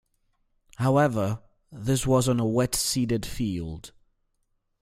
However, 0.77 1.43
this 1.71 2.07
was 2.07 2.27
on 2.27 2.39
a 2.39 2.45
wet-seeded 2.47 3.23
field. 3.23 3.91